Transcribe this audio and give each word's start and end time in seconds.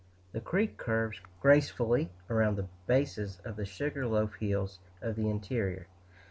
The 0.31 0.41
creek 0.41 0.77
curves 0.79 1.21
gracefully 1.41 2.09
around 2.27 2.55
the 2.55 2.65
bases 2.87 3.39
of 3.45 3.55
the 3.55 3.65
sugar 3.67 4.07
loaf 4.07 4.33
hills 4.37 4.79
of 4.99 5.15
the 5.15 5.29
interior. 5.29 5.85